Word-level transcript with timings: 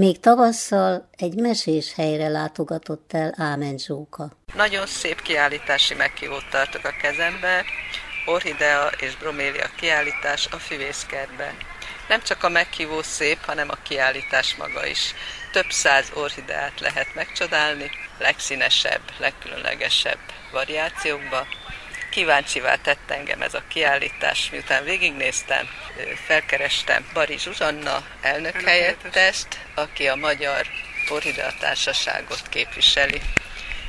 Még 0.00 0.20
tavasszal 0.20 1.08
egy 1.16 1.34
mesés 1.34 1.94
helyre 1.94 2.28
látogatott 2.28 3.12
el 3.12 3.34
Ámen 3.36 3.78
Zsóka. 3.78 4.30
Nagyon 4.54 4.86
szép 4.86 5.22
kiállítási 5.22 5.94
meghívót 5.94 6.48
tartok 6.50 6.84
a 6.84 6.96
kezembe, 7.02 7.64
Orhidea 8.26 8.86
és 8.86 9.16
Bromélia 9.16 9.70
kiállítás 9.76 10.48
a 10.50 10.56
füvészkertben. 10.56 11.54
Nem 12.08 12.22
csak 12.22 12.42
a 12.42 12.48
meghívó 12.48 13.02
szép, 13.02 13.38
hanem 13.44 13.68
a 13.70 13.82
kiállítás 13.82 14.56
maga 14.56 14.86
is. 14.86 15.14
Több 15.52 15.70
száz 15.70 16.10
orhideát 16.14 16.80
lehet 16.80 17.14
megcsodálni, 17.14 17.90
legszínesebb, 18.18 19.02
legkülönlegesebb 19.18 20.20
variációkba, 20.52 21.46
Kíváncsivá 22.14 22.76
tett 22.76 23.10
engem 23.10 23.42
ez 23.42 23.54
a 23.54 23.62
kiállítás, 23.68 24.50
miután 24.50 24.84
végignéztem, 24.84 25.68
felkerestem 26.26 27.06
Bari 27.12 27.38
Zsuzsanna 27.38 28.06
elnök 28.20 28.60
helyettest, 28.62 29.46
aki 29.74 30.08
a 30.08 30.14
Magyar 30.14 30.66
Orhidea 31.08 31.52
Társaságot 31.60 32.48
képviseli. 32.48 33.20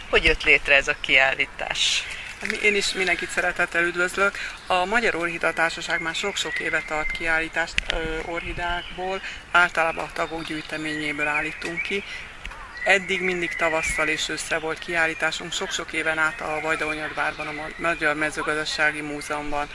Hogy 0.10 0.24
jött 0.24 0.44
létre 0.44 0.76
ez 0.76 0.88
a 0.88 0.96
kiállítás? 1.02 2.04
Én 2.62 2.76
is 2.76 2.94
mindenkit 2.94 3.30
szeretettel 3.30 3.84
üdvözlök. 3.84 4.38
A 4.68 4.86
Magyar 4.86 5.16
Orhida 5.16 5.54
Társaság 5.54 6.02
már 6.02 6.16
sok-sok 6.16 6.60
éve 6.60 6.84
tart 6.88 7.12
kiállítást 7.12 7.76
orhidákból, 8.26 9.22
általában 9.52 10.06
a 10.06 10.14
tagok 10.14 10.44
gyűjteményéből 10.44 11.28
állítunk 11.28 11.82
ki. 11.82 12.04
Eddig 12.86 13.22
mindig 13.22 13.56
tavasszal 13.56 14.08
és 14.08 14.30
össze 14.30 14.60
volt 14.60 14.80
kiállításunk, 14.80 15.54
sok-sok 15.54 15.94
éven 15.94 16.18
át 16.18 16.42
a 16.42 16.60
Vajdaonyadvárban, 16.62 17.48
a 17.48 17.68
Magyar 17.78 18.16
Mezőgazdasági 18.16 19.02
Múzeumban 19.02 19.68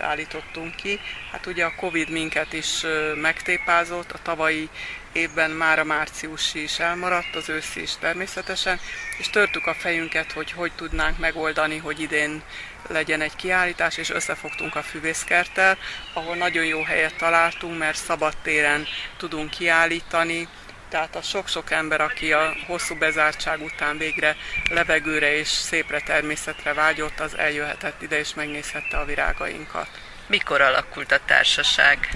állítottunk 0.00 0.74
ki. 0.74 1.00
Hát 1.32 1.46
ugye 1.46 1.64
a 1.64 1.74
Covid 1.74 2.10
minket 2.10 2.52
is 2.52 2.84
megtépázott, 3.14 4.12
a 4.12 4.18
tavalyi 4.22 4.68
évben 5.12 5.50
már 5.50 5.78
a 5.78 5.84
márciusi 5.84 6.62
is 6.62 6.78
elmaradt, 6.78 7.36
az 7.36 7.48
őszi 7.48 7.82
is 7.82 7.96
természetesen, 8.00 8.80
és 9.18 9.30
törtük 9.30 9.66
a 9.66 9.74
fejünket, 9.74 10.32
hogy 10.32 10.52
hogy 10.52 10.72
tudnánk 10.72 11.18
megoldani, 11.18 11.76
hogy 11.76 12.00
idén 12.00 12.42
legyen 12.88 13.20
egy 13.20 13.36
kiállítás, 13.36 13.96
és 13.96 14.10
összefogtunk 14.10 14.76
a 14.76 14.82
füvészkerttel, 14.82 15.78
ahol 16.12 16.36
nagyon 16.36 16.64
jó 16.64 16.82
helyet 16.82 17.16
találtunk, 17.16 17.78
mert 17.78 17.96
szabad 17.96 18.36
téren 18.42 18.86
tudunk 19.16 19.50
kiállítani, 19.50 20.48
tehát 20.88 21.16
a 21.16 21.22
sok-sok 21.22 21.70
ember, 21.70 22.00
aki 22.00 22.32
a 22.32 22.56
hosszú 22.66 22.94
bezártság 22.94 23.62
után 23.62 23.98
végre 23.98 24.36
levegőre 24.70 25.36
és 25.36 25.48
szépre 25.48 26.00
természetre 26.00 26.72
vágyott, 26.72 27.20
az 27.20 27.38
eljöhetett 27.38 28.02
ide 28.02 28.18
és 28.18 28.34
megnézhette 28.34 28.98
a 28.98 29.04
virágainkat. 29.04 29.88
Mikor 30.26 30.60
alakult 30.60 31.12
a 31.12 31.20
társaság? 31.24 32.08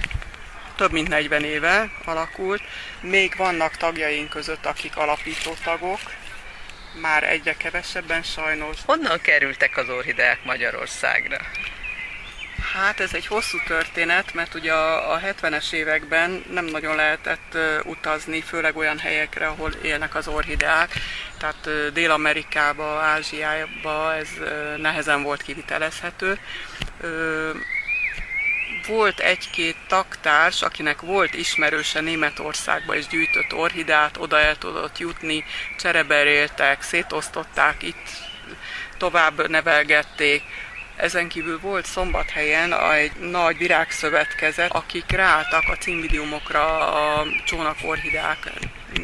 Több 0.75 0.91
mint 0.91 1.07
40 1.07 1.43
éve 1.43 1.91
alakult. 2.05 2.61
Még 3.01 3.35
vannak 3.37 3.77
tagjaink 3.77 4.29
között, 4.29 4.65
akik 4.65 4.97
alapító 4.97 5.53
tagok, 5.63 5.99
már 7.01 7.23
egyre 7.23 7.53
kevesebben 7.57 8.23
sajnos. 8.23 8.77
Honnan 8.85 9.21
kerültek 9.21 9.77
az 9.77 9.89
orhideák 9.89 10.43
Magyarországra? 10.43 11.37
Hát 12.73 12.99
ez 12.99 13.13
egy 13.13 13.25
hosszú 13.25 13.57
történet, 13.65 14.33
mert 14.33 14.53
ugye 14.53 14.73
a, 14.73 15.13
a 15.13 15.19
70-es 15.19 15.73
években 15.73 16.43
nem 16.51 16.65
nagyon 16.65 16.95
lehetett 16.95 17.57
utazni, 17.83 18.41
főleg 18.41 18.77
olyan 18.77 18.99
helyekre, 18.99 19.47
ahol 19.47 19.71
élnek 19.81 20.15
az 20.15 20.27
orhideák. 20.27 20.91
Tehát 21.37 21.91
Dél-Amerikába, 21.93 22.99
Ázsiába 22.99 24.15
ez 24.15 24.29
nehezen 24.77 25.23
volt 25.23 25.41
kivitelezhető. 25.41 26.39
Volt 28.87 29.19
egy-két 29.19 29.77
taktárs, 29.87 30.61
akinek 30.61 31.01
volt 31.01 31.33
ismerőse 31.33 32.01
Németországba 32.01 32.95
és 32.95 33.07
gyűjtött 33.07 33.53
orhidát, 33.53 34.17
oda 34.17 34.39
el 34.39 34.57
tudott 34.57 34.97
jutni, 34.97 35.43
csereberéltek, 35.77 36.81
szétosztották, 36.81 37.83
itt 37.83 38.09
tovább 38.97 39.49
nevelgették, 39.49 40.43
ezen 40.95 41.27
kívül 41.27 41.59
volt 41.59 41.85
szombathelyen 41.85 42.73
egy 42.73 43.11
nagy 43.19 43.57
virágszövetkezet, 43.57 44.71
akik 44.71 45.11
ráálltak 45.11 45.63
a 45.67 45.77
cimbidiumokra, 45.77 46.93
a 46.93 47.25
csónakorhidák 47.45 48.51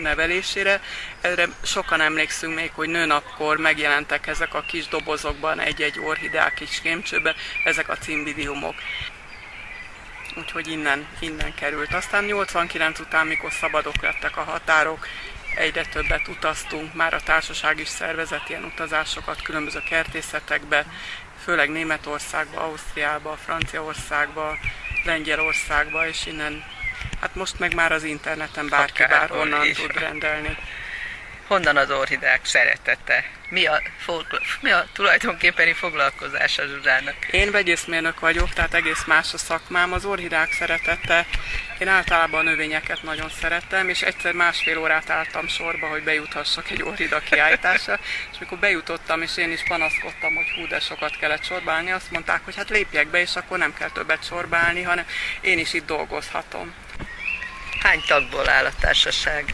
nevelésére. 0.01 0.81
Erre 1.21 1.47
sokan 1.63 2.01
emlékszünk 2.01 2.55
még, 2.55 2.71
hogy 2.73 2.89
nőnapkor 2.89 3.57
megjelentek 3.57 4.27
ezek 4.27 4.53
a 4.53 4.61
kis 4.61 4.87
dobozokban 4.87 5.59
egy-egy 5.59 5.99
orhidák 5.99 6.53
kis 6.53 6.81
kémcsőben, 6.81 7.35
ezek 7.63 7.89
a 7.89 7.97
cimbidiumok. 7.97 8.75
Úgyhogy 10.37 10.67
innen, 10.67 11.07
innen 11.19 11.53
került. 11.55 11.93
Aztán 11.93 12.23
89 12.23 12.99
után, 12.99 13.27
mikor 13.27 13.51
szabadok 13.51 14.01
lettek 14.01 14.37
a 14.37 14.43
határok, 14.43 15.07
egyre 15.55 15.85
többet 15.85 16.27
utaztunk, 16.27 16.93
már 16.93 17.13
a 17.13 17.21
társaság 17.21 17.79
is 17.79 17.87
szervezett 17.87 18.49
ilyen 18.49 18.63
utazásokat 18.63 19.41
különböző 19.41 19.81
kertészetekbe, 19.89 20.85
főleg 21.49 21.69
Németországba, 21.69 22.61
Ausztriába, 22.61 23.37
Franciaországba, 23.45 24.57
Lengyelországba, 25.03 26.07
és 26.07 26.25
innen, 26.25 26.63
hát 27.21 27.35
most 27.35 27.59
meg 27.59 27.73
már 27.73 27.91
az 27.91 28.03
interneten 28.03 28.67
bárki 28.69 29.03
bárhonnan 29.09 29.73
tud 29.73 29.99
rendelni. 29.99 30.57
Honnan 31.49 31.77
az 31.77 31.91
orhidák 31.91 32.45
szeretete? 32.45 33.23
Mi 33.49 33.65
a, 33.65 33.81
mi 34.61 34.71
a 34.71 34.85
tulajdonképpeni 34.93 35.73
foglalkozása 35.73 36.63
Zsuzsának? 36.67 37.15
Én 37.31 37.51
vegyészmérnök 37.51 38.19
vagyok, 38.19 38.53
tehát 38.53 38.73
egész 38.73 39.03
más 39.05 39.33
a 39.33 39.37
szakmám. 39.37 39.93
Az 39.93 40.05
orhidák 40.05 40.51
szeretete 40.51 41.25
én 41.79 41.87
általában 41.87 42.39
a 42.39 42.49
növényeket 42.49 43.03
nagyon 43.03 43.29
szerettem, 43.41 43.89
és 43.89 44.01
egyszer 44.01 44.33
másfél 44.33 44.77
órát 44.77 45.09
álltam 45.09 45.47
sorba, 45.47 45.87
hogy 45.87 46.03
bejuthassak 46.03 46.69
egy 46.69 46.81
orhida 46.81 47.19
kiállításra, 47.19 47.99
és 48.31 48.37
mikor 48.39 48.57
bejutottam, 48.57 49.21
és 49.21 49.37
én 49.37 49.51
is 49.51 49.63
panaszkodtam, 49.67 50.35
hogy 50.35 50.49
hú, 50.55 50.67
de 50.67 50.79
sokat 50.79 51.17
kellett 51.17 51.43
sorbálni, 51.43 51.91
azt 51.91 52.11
mondták, 52.11 52.41
hogy 52.45 52.55
hát 52.55 52.69
lépjek 52.69 53.07
be, 53.07 53.19
és 53.19 53.35
akkor 53.35 53.57
nem 53.57 53.73
kell 53.73 53.89
többet 53.89 54.25
sorbálni, 54.25 54.81
hanem 54.81 55.05
én 55.41 55.59
is 55.59 55.73
itt 55.73 55.85
dolgozhatom. 55.85 56.73
Hány 57.79 58.03
tagból 58.07 58.49
áll 58.49 58.65
a 58.65 58.73
társaság? 58.79 59.53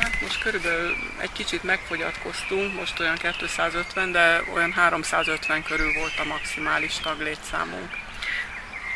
Hát 0.00 0.20
most 0.20 0.42
körülbelül 0.42 0.96
egy 1.18 1.32
kicsit 1.32 1.62
megfogyatkoztunk, 1.62 2.74
most 2.74 3.00
olyan 3.00 3.16
250, 3.16 4.12
de 4.12 4.42
olyan 4.54 4.72
350 4.72 5.62
körül 5.62 5.92
volt 5.92 6.18
a 6.18 6.24
maximális 6.24 6.94
taglétszámunk 7.02 7.90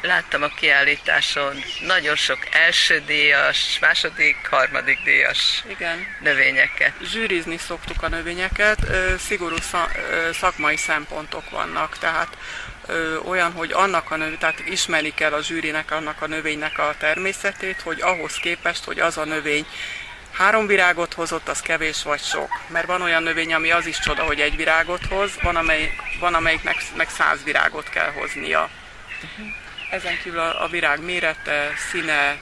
láttam 0.07 0.43
a 0.43 0.49
kiállításon 0.49 1.57
nagyon 1.87 2.17
sok 2.17 2.39
első 2.51 3.03
díjas, 3.07 3.79
második, 3.79 4.37
harmadik 4.51 4.99
díjas 5.05 5.65
Igen. 5.69 6.07
növényeket. 6.21 6.93
Zsűrizni 7.03 7.57
szoktuk 7.57 8.03
a 8.03 8.09
növényeket, 8.09 8.79
szigorú 9.19 9.57
szakmai 10.33 10.77
szempontok 10.77 11.51
vannak, 11.51 11.99
tehát 11.99 12.37
olyan, 13.25 13.53
hogy 13.53 13.73
annak 13.73 14.11
a 14.11 14.17
növény, 14.17 14.39
tehát 14.39 14.63
ismerik 14.69 15.21
el 15.21 15.33
a 15.33 15.43
zsűrinek 15.43 15.91
annak 15.91 16.23
a 16.23 16.27
növénynek 16.27 16.79
a 16.79 16.95
természetét, 16.99 17.81
hogy 17.81 18.01
ahhoz 18.01 18.35
képest, 18.35 18.85
hogy 18.85 19.01
az 19.01 19.17
a 19.17 19.25
növény 19.25 19.67
három 20.37 20.67
virágot 20.67 21.15
hozott, 21.15 21.49
az 21.49 21.61
kevés 21.61 22.03
vagy 22.03 22.21
sok. 22.21 22.61
Mert 22.67 22.87
van 22.87 23.03
olyan 23.03 23.23
növény, 23.23 23.55
ami 23.55 23.71
az 23.71 23.87
is 23.87 23.99
csoda, 23.99 24.23
hogy 24.23 24.41
egy 24.41 24.57
virágot 24.57 25.07
hoz, 25.07 25.31
van, 25.43 25.57
amelyik, 25.57 25.93
van 26.21 26.35
amelyiknek 26.35 26.77
meg 26.97 27.09
száz 27.09 27.45
virágot 27.45 27.89
kell 27.89 28.13
hoznia. 28.13 28.71
Ezen 29.91 30.19
kívül 30.23 30.39
a, 30.39 30.63
a 30.63 30.69
virág 30.69 31.01
mérete, 31.01 31.73
színe, 31.91 32.37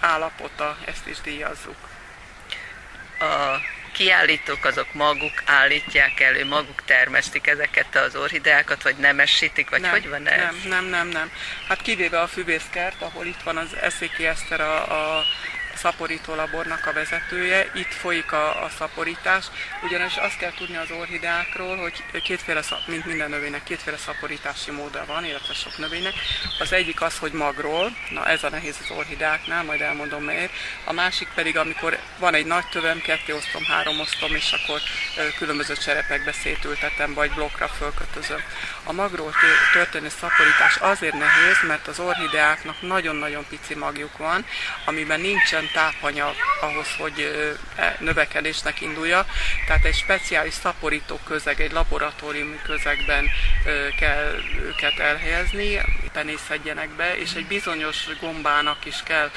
állapota, 0.00 0.78
ezt 0.84 1.06
is 1.06 1.20
díjazzuk. 1.20 1.76
A 3.20 3.60
kiállítók 3.92 4.64
azok 4.64 4.92
maguk 4.92 5.42
állítják 5.44 6.20
elő, 6.20 6.44
maguk 6.44 6.84
termesztik 6.84 7.46
ezeket 7.46 7.96
az 7.96 8.16
orhideákat, 8.16 8.82
vagy 8.82 8.96
nemesítik, 8.96 9.70
vagy 9.70 9.80
nem, 9.80 9.90
hogy 9.90 10.08
van 10.08 10.28
ez? 10.28 10.40
Nem, 10.40 10.68
nem, 10.68 10.84
nem, 10.84 11.08
nem. 11.08 11.30
Hát 11.68 11.82
kivéve 11.82 12.20
a 12.20 12.26
füvészkert, 12.26 13.02
ahol 13.02 13.26
itt 13.26 13.42
van 13.44 13.56
az 13.56 13.76
Eszéki 13.80 14.26
Eszter 14.26 14.60
a, 14.60 15.16
a 15.16 15.24
szaporító 15.76 16.34
labornak 16.34 16.86
a 16.86 16.92
vezetője, 16.92 17.70
itt 17.74 17.92
folyik 17.92 18.32
a, 18.32 18.64
a 18.64 18.68
szaporítás, 18.78 19.46
ugyanis 19.82 20.16
azt 20.16 20.36
kell 20.36 20.52
tudni 20.56 20.76
az 20.76 20.90
orhidákról, 20.90 21.76
hogy 21.76 22.04
kétféle, 22.22 22.62
mint 22.86 23.06
minden 23.06 23.30
növénynek, 23.30 23.62
kétféle 23.64 23.96
szaporítási 23.96 24.70
móda 24.70 25.04
van, 25.06 25.24
illetve 25.24 25.54
sok 25.54 25.78
növénynek. 25.78 26.14
Az 26.58 26.72
egyik 26.72 27.02
az, 27.02 27.18
hogy 27.18 27.32
magról, 27.32 27.96
na 28.10 28.26
ez 28.26 28.44
a 28.44 28.50
nehéz 28.50 28.76
az 28.82 28.96
orhidáknál, 28.96 29.62
majd 29.62 29.80
elmondom 29.80 30.24
miért. 30.24 30.52
A 30.84 30.92
másik 30.92 31.28
pedig, 31.34 31.56
amikor 31.56 31.98
van 32.18 32.34
egy 32.34 32.46
nagy 32.46 32.66
tövem, 32.66 33.00
ketté 33.00 33.32
osztom, 33.32 33.64
három 33.64 34.00
osztom, 34.00 34.34
és 34.34 34.52
akkor 34.52 34.80
különböző 35.36 35.74
cserepekbe 35.74 36.32
szétültetem, 36.32 37.14
vagy 37.14 37.30
blokkra 37.30 37.68
fölkötözöm. 37.68 38.42
A 38.84 38.92
magról 38.92 39.32
történő 39.72 40.08
szaporítás 40.08 40.76
azért 40.76 41.14
nehéz, 41.14 41.56
mert 41.66 41.88
az 41.88 41.98
orhideáknak 41.98 42.82
nagyon-nagyon 42.82 43.46
pici 43.48 43.74
magjuk 43.74 44.16
van, 44.16 44.46
amiben 44.84 45.20
nincsen 45.20 45.63
tápanyag 45.72 46.34
ahhoz, 46.60 46.86
hogy 46.98 47.20
e, 47.76 47.96
növekedésnek 48.00 48.80
indulja, 48.80 49.26
tehát 49.66 49.84
egy 49.84 49.94
speciális 49.94 50.54
szaporító 50.54 51.20
közeg, 51.26 51.60
egy 51.60 51.72
laboratóriumi 51.72 52.58
közegben 52.62 53.30
kell 53.98 54.34
őket 54.62 54.98
elhelyezni, 54.98 55.80
penészedjenek 56.14 56.88
be, 56.88 57.16
és 57.18 57.32
egy 57.34 57.46
bizonyos 57.46 58.06
gombának 58.20 58.84
is 58.84 59.02
kell 59.04 59.30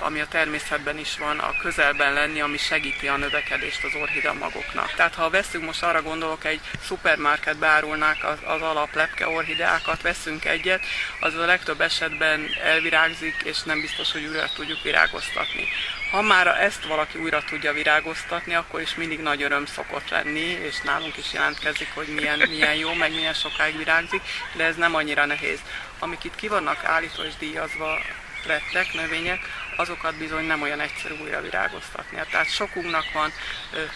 ami 0.00 0.20
a 0.20 0.26
természetben 0.26 0.98
is 0.98 1.18
van, 1.18 1.38
a 1.38 1.56
közelben 1.56 2.12
lenni, 2.12 2.40
ami 2.40 2.56
segíti 2.56 3.08
a 3.08 3.16
növekedést 3.16 3.84
az 3.84 3.94
orhida 4.00 4.32
magoknak. 4.32 4.92
Tehát 4.94 5.14
ha 5.14 5.30
veszünk, 5.30 5.64
most 5.64 5.82
arra 5.82 6.02
gondolok, 6.02 6.44
egy 6.44 6.60
szupermarketbe 6.82 7.66
árulnák 7.66 8.24
az, 8.24 8.38
az 8.44 8.62
alap 8.62 8.98
orhideákat, 9.24 10.02
veszünk 10.02 10.44
egyet, 10.44 10.82
az 11.20 11.34
a 11.34 11.44
legtöbb 11.44 11.80
esetben 11.80 12.48
elvirágzik, 12.64 13.34
és 13.44 13.62
nem 13.62 13.80
biztos, 13.80 14.12
hogy 14.12 14.24
újra 14.24 14.48
tudjuk 14.54 14.82
virágoztatni. 14.82 15.68
Ha 16.10 16.22
már 16.22 16.46
ezt 16.46 16.84
valaki 16.84 17.18
újra 17.18 17.42
tudja 17.48 17.72
virágoztatni, 17.72 18.54
akkor 18.54 18.80
is 18.80 18.94
mindig 18.94 19.20
nagy 19.20 19.42
öröm 19.42 19.66
szokott 19.66 20.08
lenni, 20.08 20.40
és 20.40 20.80
nálunk 20.80 21.16
is 21.16 21.32
jelentkezik, 21.32 21.88
hogy 21.94 22.06
milyen, 22.06 22.48
milyen 22.48 22.74
jó, 22.74 22.92
meg 22.92 23.14
milyen 23.14 23.34
sokáig 23.34 23.76
virágzik, 23.76 24.20
de 24.52 24.64
ez 24.64 24.76
nem 24.76 24.94
annyira 24.94 25.24
nehéz. 25.24 25.58
Amik 25.98 26.24
itt 26.24 26.34
ki 26.34 26.48
vannak 26.48 26.84
állítva 26.84 27.24
és 27.24 27.36
díjazva, 27.38 27.98
lettek, 28.46 28.92
növények, 28.92 29.40
azokat 29.76 30.14
bizony 30.14 30.44
nem 30.44 30.62
olyan 30.62 30.80
egyszerű 30.80 31.14
újra 31.22 31.40
virágoztatni. 31.40 32.18
Tehát 32.30 32.50
sokunknak 32.50 33.12
van 33.12 33.32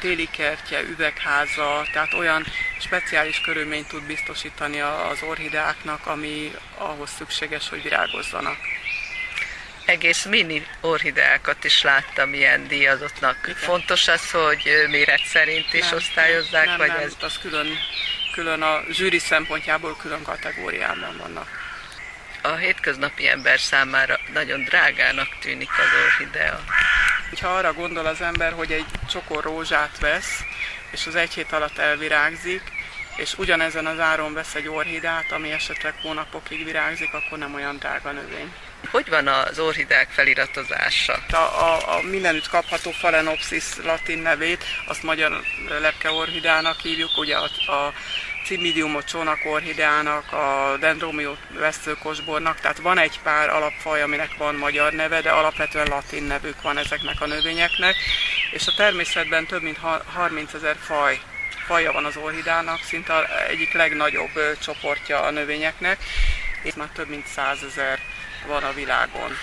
téli 0.01 0.29
kertje, 0.31 0.81
üvegháza, 0.81 1.87
tehát 1.93 2.15
olyan 2.15 2.47
speciális 2.81 3.41
körülményt 3.41 3.89
tud 3.89 4.03
biztosítani 4.03 4.81
az 4.81 5.23
orhideáknak, 5.23 6.07
ami 6.07 6.53
ahhoz 6.79 7.11
szükséges, 7.11 7.69
hogy 7.69 7.83
virágozzanak 7.83 8.57
egész 9.91 10.25
mini 10.25 10.67
orhideákat 10.81 11.65
is 11.65 11.83
láttam 11.83 12.35
ilyen 12.35 12.69
díjazottnak. 12.69 13.37
Igen. 13.45 13.57
Fontos 13.57 14.09
az, 14.09 14.31
hogy 14.31 14.87
méret 14.89 15.25
szerint 15.25 15.75
is 15.75 15.89
nem, 15.89 15.95
osztályozzák, 15.95 16.67
nem, 16.67 16.77
vagy 16.77 16.89
nem, 16.89 16.99
ez? 16.99 17.13
az 17.21 17.39
külön, 17.39 17.69
külön 18.33 18.63
a 18.63 18.81
zsűri 18.91 19.19
szempontjából 19.19 19.97
külön 19.97 20.23
kategóriában 20.23 21.17
vannak. 21.17 21.60
A 22.43 22.55
hétköznapi 22.55 23.29
ember 23.29 23.59
számára 23.59 24.19
nagyon 24.33 24.65
drágának 24.65 25.39
tűnik 25.41 25.71
az 25.71 26.03
orhidea. 26.05 26.65
Ha 27.41 27.49
arra 27.49 27.73
gondol 27.73 28.07
az 28.07 28.21
ember, 28.21 28.53
hogy 28.53 28.73
egy 28.73 28.85
csokor 29.11 29.43
rózsát 29.43 29.99
vesz, 29.99 30.41
és 30.91 31.07
az 31.07 31.15
egy 31.15 31.35
hét 31.35 31.53
alatt 31.53 31.79
elvirágzik, 31.79 32.63
és 33.17 33.39
ugyanezen 33.39 33.87
az 33.87 33.99
áron 33.99 34.33
vesz 34.33 34.55
egy 34.55 34.69
orhidát, 34.69 35.33
ami 35.33 35.51
esetleg 35.53 35.95
hónapokig 36.03 36.65
virágzik, 36.65 37.13
akkor 37.13 37.39
nem 37.39 37.55
olyan 37.55 37.77
drága 37.77 38.11
növény. 38.11 38.53
Hogy 38.91 39.09
van 39.09 39.29
az 39.29 39.59
orhidák 39.59 40.09
feliratozása? 40.11 41.19
A, 41.31 41.37
a, 41.37 41.97
a 41.97 42.03
mindenütt 42.03 42.49
kapható 42.49 42.91
Phalaenopsis 42.91 43.65
latin 43.85 44.19
nevét, 44.19 44.65
azt 44.87 45.03
magyar 45.03 45.43
lepke 45.81 46.11
orhidának 46.11 46.81
hívjuk, 46.81 47.19
ugye 47.19 47.37
a, 47.37 47.73
a 47.73 47.93
cimidiumot 48.45 49.05
csónakorhideának, 49.05 50.33
a 50.33 50.77
dendromiót 50.81 51.39
veszőkosbornak, 51.59 52.61
tehát 52.61 52.79
van 52.79 52.99
egy 52.99 53.21
pár 53.23 53.49
alapfaj, 53.49 54.03
aminek 54.03 54.37
van 54.37 54.55
magyar 54.55 54.93
neve, 54.93 55.21
de 55.21 55.31
alapvetően 55.31 55.87
latin 55.87 56.23
nevük 56.23 56.63
van 56.63 56.79
ezeknek 56.79 57.21
a 57.21 57.27
növényeknek, 57.27 57.95
és 58.53 58.67
a 58.67 58.75
természetben 58.77 59.47
több 59.47 59.63
mint 59.63 59.79
30 60.15 60.53
ezer 60.53 60.77
faj 60.81 61.21
faja 61.67 61.93
van 61.93 62.05
az 62.05 62.17
orhidának, 62.17 62.83
szinte 62.83 63.45
egyik 63.49 63.73
legnagyobb 63.73 64.59
csoportja 64.63 65.21
a 65.21 65.31
növényeknek, 65.31 65.99
és 66.63 66.75
már 66.75 66.89
több 66.95 67.09
mint 67.09 67.27
100 67.27 67.59
ezer 67.63 67.99
van 68.47 68.63
a 68.63 68.73
világon. 68.73 69.37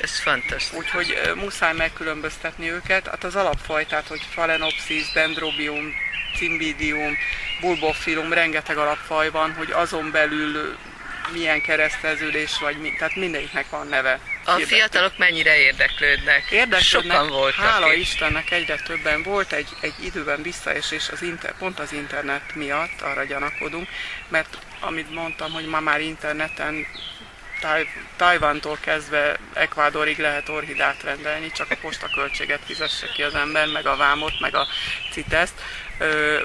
Ez 0.00 0.18
fontos. 0.20 0.72
Úgyhogy 0.72 1.32
muszáj 1.34 1.74
megkülönböztetni 1.74 2.70
őket. 2.70 3.08
Hát 3.08 3.24
az 3.24 3.36
alapfajtát, 3.36 4.06
hogy 4.06 4.20
Phalaenopsis, 4.30 5.12
Dendrobium, 5.12 5.94
Cymbidium, 6.36 7.16
Bulbophyllum, 7.60 8.32
rengeteg 8.32 8.76
alapfaj 8.76 9.30
van, 9.30 9.54
hogy 9.54 9.70
azon 9.70 10.10
belül 10.10 10.76
milyen 11.32 11.60
kereszteződés, 11.60 12.58
vagy 12.58 12.76
mi, 12.76 12.94
tehát 12.98 13.14
mindegyiknek 13.14 13.70
van 13.70 13.86
neve. 13.86 14.20
A 14.44 14.52
fiatalok 14.52 15.18
mennyire 15.18 15.56
érdeklődnek? 15.56 16.50
Érdeklődnek, 16.50 16.82
Sokan 16.82 17.28
voltak 17.28 17.64
hála 17.64 17.94
és... 17.94 18.00
Istennek 18.00 18.50
egyre 18.50 18.76
többen 18.76 19.22
volt 19.22 19.52
egy, 19.52 19.68
egy 19.80 19.94
időben 20.04 20.42
visszaesés 20.42 21.08
az 21.08 21.22
inter, 21.22 21.54
pont 21.58 21.78
az 21.78 21.92
internet 21.92 22.54
miatt, 22.54 23.00
arra 23.00 23.24
gyanakodunk, 23.24 23.88
mert 24.28 24.58
amit 24.80 25.14
mondtam, 25.14 25.52
hogy 25.52 25.66
ma 25.66 25.80
már 25.80 26.00
interneten 26.00 26.86
Tajvantól 28.16 28.78
kezdve 28.80 29.36
Ekvádorig 29.52 30.18
lehet 30.18 30.48
orhidát 30.48 31.02
rendelni, 31.02 31.50
csak 31.52 31.70
a 31.70 31.76
postaköltséget 31.80 32.60
fizesse 32.64 33.06
ki 33.14 33.22
az 33.22 33.34
ember, 33.34 33.66
meg 33.66 33.86
a 33.86 33.96
vámot, 33.96 34.40
meg 34.40 34.54
a 34.54 34.66
citeszt. 35.12 35.60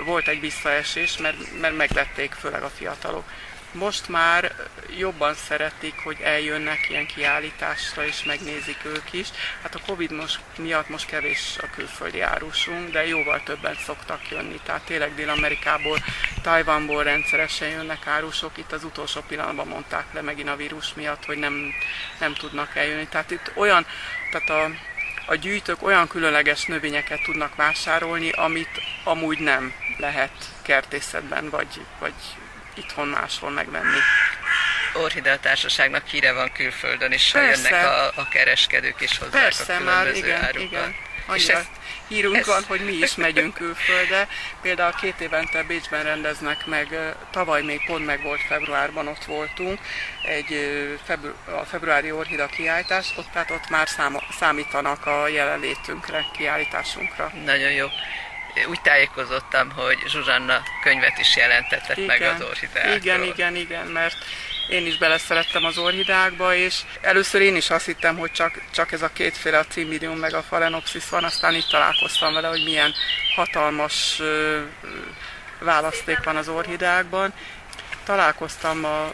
Volt 0.05 0.27
egy 0.27 0.39
visszaesés, 0.39 1.17
mert, 1.17 1.59
mert 1.61 1.75
megvették 1.75 2.33
főleg 2.33 2.63
a 2.63 2.69
fiatalok. 2.69 3.23
Most 3.71 4.07
már 4.07 4.53
jobban 4.97 5.33
szeretik, 5.33 5.93
hogy 6.03 6.19
eljönnek 6.21 6.89
ilyen 6.89 7.05
kiállításra, 7.05 8.05
és 8.05 8.23
megnézik 8.23 8.85
ők 8.85 9.13
is. 9.13 9.27
Hát 9.61 9.75
a 9.75 9.81
Covid 9.85 10.11
most, 10.11 10.39
miatt 10.57 10.89
most 10.89 11.05
kevés 11.05 11.57
a 11.61 11.69
külföldi 11.69 12.21
árusunk, 12.21 12.91
de 12.91 13.07
jóval 13.07 13.41
többen 13.43 13.75
szoktak 13.85 14.29
jönni. 14.29 14.59
Tehát 14.63 14.81
tényleg 14.81 15.15
Dél-Amerikából, 15.15 15.97
Tajvanból 16.41 17.03
rendszeresen 17.03 17.69
jönnek 17.69 18.07
árusok. 18.07 18.57
Itt 18.57 18.71
az 18.71 18.83
utolsó 18.83 19.21
pillanatban 19.27 19.67
mondták 19.67 20.13
le 20.13 20.21
megint 20.21 20.49
a 20.49 20.55
vírus 20.55 20.93
miatt, 20.93 21.25
hogy 21.25 21.37
nem, 21.37 21.73
nem 22.19 22.33
tudnak 22.33 22.75
eljönni. 22.75 23.07
Tehát 23.07 23.31
itt 23.31 23.51
olyan, 23.55 23.85
tehát 24.31 24.49
a, 24.49 24.75
a 25.25 25.35
gyűjtők 25.35 25.83
olyan 25.83 26.07
különleges 26.07 26.65
növényeket 26.65 27.23
tudnak 27.23 27.55
vásárolni, 27.55 28.29
amit 28.29 28.81
amúgy 29.03 29.39
nem 29.39 29.73
lehet 29.97 30.31
kertészetben 30.61 31.49
vagy, 31.49 31.81
vagy 31.99 32.13
itthon 32.79 33.07
máshol 33.07 33.49
megvenni. 33.49 33.99
Orhidea 34.93 35.39
társaságnak 35.39 36.07
híre 36.07 36.33
van 36.33 36.51
külföldön 36.51 37.11
is, 37.11 37.31
ha 37.31 37.41
jönnek 37.41 37.73
a, 37.73 38.05
a 38.05 38.27
kereskedők 38.27 39.01
és 39.01 39.17
hozzák 39.17 39.41
Persze, 39.41 39.73
a 39.73 39.77
különböző 39.77 39.93
már, 39.93 40.15
igen, 40.15 40.43
árukat. 40.43 40.61
igen. 40.61 40.95
Annyira 41.29 41.57
ez, 41.57 41.65
hírunk 42.07 42.35
ez... 42.35 42.45
van, 42.45 42.63
hogy 42.67 42.79
mi 42.85 42.91
is 42.91 43.15
megyünk 43.15 43.53
külföldre. 43.53 44.27
Például 44.61 44.93
két 44.93 45.19
évente 45.19 45.63
Bécsben 45.63 46.03
rendeznek 46.03 46.65
meg, 46.65 47.15
tavaly 47.31 47.61
még 47.61 47.85
pont 47.85 48.05
meg 48.05 48.21
volt 48.21 48.41
februárban, 48.47 49.07
ott 49.07 49.25
voltunk, 49.25 49.79
egy 50.23 50.67
febru, 51.05 51.33
a 51.45 51.65
februári 51.65 52.11
orhida 52.11 52.45
kiállítás, 52.45 53.13
ott, 53.17 53.31
tehát 53.33 53.51
ott 53.51 53.69
már 53.69 53.87
száma, 53.87 54.21
számítanak 54.39 55.05
a 55.05 55.27
jelenlétünkre, 55.27 56.25
kiállításunkra. 56.37 57.31
Nagyon 57.45 57.71
jó 57.71 57.87
úgy 58.67 58.81
tájékozottam, 58.81 59.71
hogy 59.71 59.97
Zsuzsanna 60.07 60.61
könyvet 60.83 61.17
is 61.19 61.35
jelentetett 61.35 61.97
igen, 61.97 62.05
meg 62.05 62.21
az 62.21 62.41
orhideákról. 62.41 62.95
Igen, 62.95 63.23
igen, 63.23 63.55
igen, 63.55 63.87
mert 63.87 64.17
én 64.69 64.85
is 64.85 64.97
beleszerettem 64.97 65.65
az 65.65 65.77
orhidákba, 65.77 66.55
és 66.55 66.81
először 67.01 67.41
én 67.41 67.55
is 67.55 67.69
azt 67.69 67.85
hittem, 67.85 68.17
hogy 68.17 68.31
csak, 68.31 68.61
csak 68.71 68.91
ez 68.91 69.01
a 69.01 69.09
kétféle, 69.13 69.57
a 69.57 69.65
cimidium 69.65 70.17
meg 70.17 70.33
a 70.33 70.41
phalaenopsis 70.41 71.09
van, 71.09 71.23
aztán 71.23 71.55
itt 71.55 71.67
találkoztam 71.67 72.33
vele, 72.33 72.47
hogy 72.47 72.63
milyen 72.63 72.93
hatalmas 73.35 74.19
ö, 74.19 74.59
választék 75.59 76.23
van 76.23 76.35
az 76.35 76.47
orhidákban. 76.47 77.33
Találkoztam 78.03 78.85
a 78.85 79.11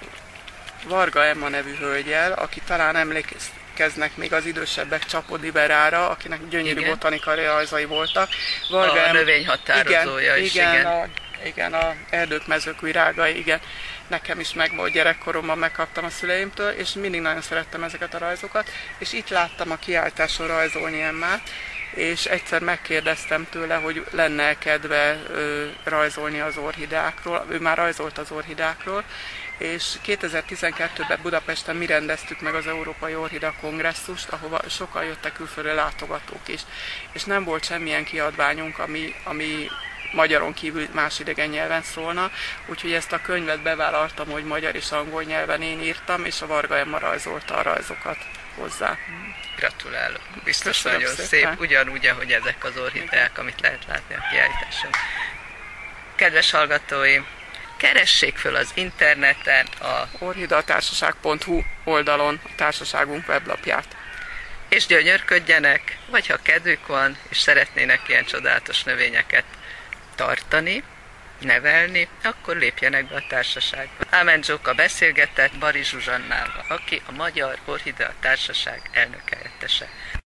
Varga 0.88 1.24
Emma 1.26 1.50
nevű 1.50 1.76
hölgyel, 1.76 2.32
aki 2.32 2.62
talán 2.66 2.96
emlékez, 2.96 3.52
emlékeznek 3.80 4.18
még 4.18 4.34
az 4.34 4.46
idősebbek 4.46 5.06
Csapodi 5.06 5.52
Verára, 5.52 6.10
akinek 6.10 6.48
gyönyörű 6.50 6.80
igen. 6.80 6.90
botanikai 6.90 7.46
rajzai 7.46 7.86
voltak. 7.86 8.30
Varga 8.70 9.04
a 9.04 9.12
növényhatározója 9.12 10.36
igen, 10.36 10.46
is, 10.46 10.54
igen. 10.54 10.74
Igen, 10.74 10.86
a, 10.86 11.08
igen, 11.46 11.74
a 11.74 11.94
erdők, 12.10 12.48
mezők 12.48 12.82
virágai, 12.82 13.38
igen. 13.38 13.60
Nekem 14.08 14.40
is 14.40 14.54
meg 14.54 14.76
volt 14.76 14.92
gyerekkoromban, 14.92 15.58
megkaptam 15.58 16.06
a 16.06 16.10
szüleimtől, 16.10 16.70
és 16.70 16.94
mindig 16.94 17.22
nagyon 17.22 17.42
szerettem 17.42 17.84
ezeket 17.84 18.14
a 18.14 18.18
rajzokat, 18.18 18.70
és 18.98 19.14
itt 19.14 19.30
láttam 19.30 19.72
a 19.72 19.76
kiáltáson 19.76 20.48
rajzolni 20.48 21.02
Emmát, 21.02 21.42
és 21.94 22.26
egyszer 22.26 22.62
megkérdeztem 22.62 23.48
tőle, 23.50 23.76
hogy 23.76 24.06
lenne 24.12 24.58
kedve 24.58 25.20
ö, 25.30 25.66
rajzolni 25.84 26.40
az 26.40 26.58
orhidákról, 26.58 27.46
ő 27.50 27.60
már 27.60 27.78
rajzolt 27.78 28.18
az 28.18 28.32
orhidákról, 28.32 29.04
és 29.58 29.84
2012-ben 30.06 31.20
Budapesten 31.22 31.76
mi 31.76 31.86
rendeztük 31.86 32.42
meg 32.42 32.56
az 32.56 32.68
Európai 32.68 33.16
Orhida 33.16 33.54
Kongresszust, 33.62 34.30
ahova 34.30 34.62
sokan 34.70 35.04
jöttek 35.04 35.34
külföldre 35.34 35.74
látogatók 35.74 36.48
is, 36.48 36.62
és 37.12 37.24
nem 37.24 37.44
volt 37.44 37.66
semmilyen 37.66 38.04
kiadványunk, 38.04 38.80
ami, 38.80 39.16
ami 39.24 39.68
magyaron 40.12 40.54
kívül 40.54 40.88
más 40.92 41.20
idegen 41.20 41.50
nyelven 41.50 41.82
szólna, 41.82 42.32
úgyhogy 42.66 42.94
ezt 42.94 43.12
a 43.12 43.22
könyvet 43.22 43.62
bevállaltam, 43.62 44.28
hogy 44.28 44.44
magyar 44.44 44.76
és 44.76 44.92
angol 44.92 45.24
nyelven 45.24 45.62
én 45.62 45.82
írtam, 45.82 46.26
és 46.26 46.42
a 46.42 46.48
Varga 46.48 46.78
Emma 46.78 47.00
rajzolta 47.00 47.56
a 47.56 47.62
rajzokat 47.62 48.18
hozzá. 48.56 48.98
Gratulálok. 49.56 50.22
Biztos 50.44 50.82
Köszönöm 50.82 51.00
nagyon 51.00 51.16
szépen. 51.16 51.52
szép, 51.52 51.60
ugyanúgy, 51.60 52.06
ahogy 52.06 52.32
ezek 52.32 52.64
az 52.64 52.78
orhideák, 52.78 53.38
amit 53.38 53.62
lehet 53.62 53.86
látni 53.88 54.16
a 54.16 54.28
kiállításon. 54.32 54.92
Kedves 56.16 56.52
hallgatóim, 56.52 57.26
keressék 57.86 58.38
föl 58.38 58.56
az 58.56 58.72
interneten 58.74 59.66
a 59.80 60.08
orhidatársaság.hu 60.20 61.62
oldalon 61.84 62.40
a 62.44 62.50
társaságunk 62.56 63.28
weblapját. 63.28 63.96
És 64.70 64.86
gyönyörködjenek, 64.86 65.98
vagy 66.10 66.28
ha 66.28 66.38
kedvük 66.42 66.88
van, 66.88 67.18
és 67.30 67.38
szeretnének 67.38 68.02
ilyen 68.08 68.26
csodálatos 68.26 68.84
növényeket 68.84 69.44
tartani, 70.16 70.84
nevelni, 71.40 72.08
akkor 72.24 72.56
lépjenek 72.56 73.06
be 73.06 73.16
a 73.16 73.26
társaságba. 73.30 74.04
Ámen 74.10 74.42
Zsóka 74.42 74.74
beszélgetett 74.74 75.58
Bari 75.58 75.84
Zsuzsannával, 75.84 76.66
aki 76.68 77.02
a 77.06 77.12
Magyar 77.12 77.58
Orhidea 77.66 78.14
Társaság 78.20 78.90
elnöke 78.94 79.36
helyettese. 79.36 79.90